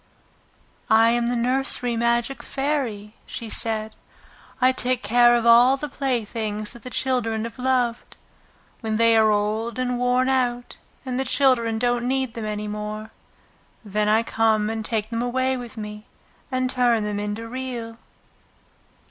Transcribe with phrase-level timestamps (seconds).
[0.89, 3.93] "I am the nursery magic Fairy," she said.
[4.59, 8.17] "I take care of all the playthings that the children have loved.
[8.79, 13.11] When they are old and worn out and the children don't need them any more,
[13.85, 16.07] then I come and take them away with me
[16.51, 17.99] and turn them into Real."